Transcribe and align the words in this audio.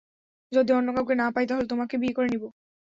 যদি 0.51 0.71
অন্য 0.73 0.89
কাউকে 0.95 1.13
না 1.15 1.27
পাই 1.33 1.45
তাহলে 1.47 1.65
তোমাকে 1.67 1.95
বিয়ে 1.97 2.15
করে 2.17 2.27
নিবো। 2.27 2.47